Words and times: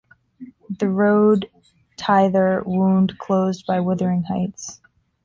The 0.79 0.89
road 0.89 1.47
thither 1.99 2.63
wound 2.65 3.19
close 3.19 3.61
by 3.61 3.81
Wuthering 3.81 4.23
Heights. 4.23 4.81